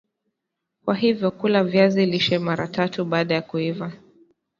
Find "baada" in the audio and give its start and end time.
3.05-3.35